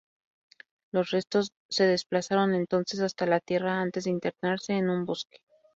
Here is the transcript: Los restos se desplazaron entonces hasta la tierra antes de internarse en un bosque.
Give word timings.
Los 0.91 1.11
restos 1.11 1.53
se 1.69 1.83
desplazaron 1.85 2.55
entonces 2.55 3.01
hasta 3.01 3.27
la 3.27 3.39
tierra 3.39 3.79
antes 3.81 4.05
de 4.05 4.09
internarse 4.09 4.73
en 4.73 4.89
un 4.89 5.05
bosque. 5.05 5.43